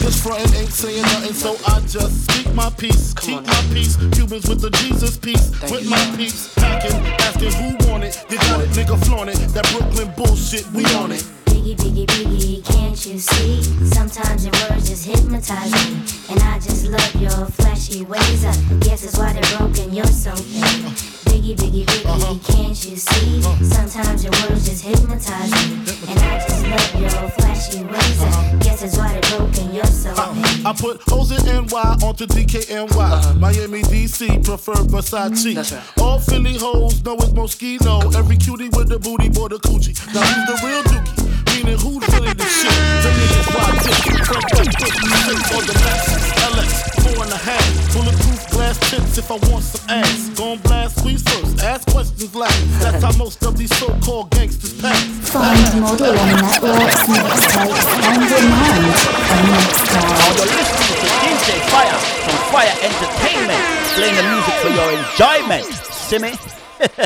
[0.05, 3.97] Niggas frontin' ain't saying nothing, so I just speak my peace, keep my peace.
[4.13, 8.23] Cubans with the Jesus peace, with my peace, packing, asking who want it.
[8.29, 9.39] You got it, nigga, flaunt it.
[9.55, 11.25] That Brooklyn bullshit, we on it.
[11.65, 13.63] Biggie, biggie, biggie, can't you see?
[13.87, 15.97] Sometimes your words just hypnotize me.
[16.29, 18.45] And I just love your flashy ways.
[18.45, 20.93] I guess that's why they're broken, you're so fake.
[21.25, 22.53] Biggie, biggie, biggie, uh-huh.
[22.53, 23.39] can't you see?
[23.39, 23.65] Uh-huh.
[23.65, 25.81] Sometimes your words just hypnotize me.
[26.11, 28.21] And I just love your flashy ways.
[28.21, 28.57] I uh-huh.
[28.59, 30.67] guess that's why they're broken, you're so uh, fake.
[30.67, 33.41] I put hoes in NY onto DKNY.
[33.41, 36.03] Miami, DC, prefer Versace.
[36.03, 38.15] All Philly hoes know it's Moschino.
[38.15, 39.97] Every cutie with the booty, boy, the coochie.
[40.13, 41.25] Now who's the real dookie?
[41.55, 42.75] Meaning who's really the shit?
[43.07, 43.95] The niggas rock dick.
[44.27, 47.95] Front foot, foot, six on the Lexus LX, four and a half.
[47.95, 50.31] Bulletproof glass tips if I want some ass.
[50.35, 52.59] Gon' blast squeeze first, ask questions last.
[52.83, 54.99] That's how most of these so-called gangsters pass.
[55.31, 58.99] Find Modeling Network's mixtapes on demand
[59.31, 60.11] on Mixcloud.
[60.11, 63.63] Now you're listening to DJ Fyah from Fyah Entertainment,
[63.95, 65.65] playing the music for your enjoyment.
[66.03, 66.35] See me?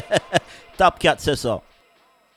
[0.79, 1.68] Top cat says so.